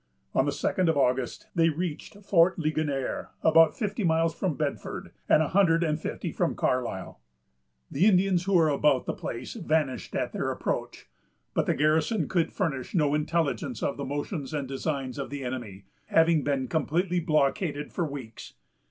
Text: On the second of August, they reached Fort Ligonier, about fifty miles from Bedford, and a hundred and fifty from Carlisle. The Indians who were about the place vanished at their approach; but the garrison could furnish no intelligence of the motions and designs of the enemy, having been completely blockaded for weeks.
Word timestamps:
On 0.33 0.45
the 0.47 0.51
second 0.51 0.89
of 0.89 0.97
August, 0.97 1.45
they 1.53 1.69
reached 1.69 2.17
Fort 2.25 2.57
Ligonier, 2.57 3.29
about 3.43 3.77
fifty 3.77 4.03
miles 4.03 4.33
from 4.33 4.55
Bedford, 4.55 5.11
and 5.29 5.43
a 5.43 5.49
hundred 5.49 5.83
and 5.83 6.01
fifty 6.01 6.31
from 6.31 6.55
Carlisle. 6.55 7.21
The 7.91 8.07
Indians 8.07 8.45
who 8.45 8.53
were 8.55 8.69
about 8.69 9.05
the 9.05 9.13
place 9.13 9.53
vanished 9.53 10.15
at 10.15 10.33
their 10.33 10.49
approach; 10.49 11.07
but 11.53 11.67
the 11.67 11.75
garrison 11.75 12.27
could 12.27 12.51
furnish 12.51 12.95
no 12.95 13.13
intelligence 13.13 13.83
of 13.83 13.97
the 13.97 14.03
motions 14.03 14.55
and 14.55 14.67
designs 14.67 15.19
of 15.19 15.29
the 15.29 15.43
enemy, 15.43 15.85
having 16.07 16.43
been 16.43 16.67
completely 16.67 17.19
blockaded 17.19 17.93
for 17.93 18.03
weeks. 18.07 18.55